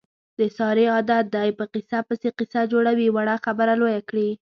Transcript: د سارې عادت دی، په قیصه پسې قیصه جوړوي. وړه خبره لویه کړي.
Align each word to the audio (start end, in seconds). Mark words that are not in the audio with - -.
د 0.39 0.41
سارې 0.57 0.85
عادت 0.95 1.25
دی، 1.35 1.49
په 1.57 1.63
قیصه 1.73 1.99
پسې 2.07 2.29
قیصه 2.37 2.61
جوړوي. 2.71 3.07
وړه 3.11 3.35
خبره 3.45 3.73
لویه 3.81 4.01
کړي. 4.09 4.29